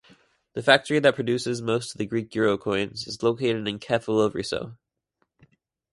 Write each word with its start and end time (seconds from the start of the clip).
The 0.53 0.63
factory 0.63 0.97
that 0.97 1.13
produces 1.13 1.61
most 1.61 1.91
of 1.91 1.99
the 1.99 2.07
Greek 2.07 2.33
euro 2.33 2.57
coins 2.57 3.05
is 3.05 3.21
located 3.21 3.67
in 3.67 3.77
Kefalovryso. 3.77 4.75